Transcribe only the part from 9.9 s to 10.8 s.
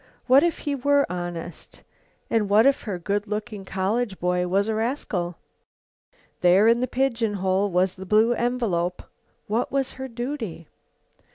her duty?